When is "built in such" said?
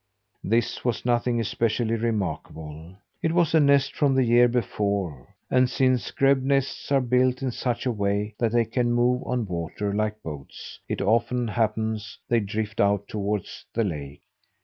7.01-7.85